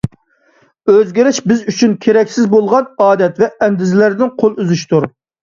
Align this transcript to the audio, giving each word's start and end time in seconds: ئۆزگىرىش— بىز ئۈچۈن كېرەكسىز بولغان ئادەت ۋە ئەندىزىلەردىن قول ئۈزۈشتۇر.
ئۆزگىرىش— 0.93 1.39
بىز 1.51 1.61
ئۈچۈن 1.73 1.93
كېرەكسىز 2.05 2.49
بولغان 2.55 2.89
ئادەت 3.09 3.39
ۋە 3.45 3.51
ئەندىزىلەردىن 3.69 4.35
قول 4.43 4.59
ئۈزۈشتۇر. 4.67 5.09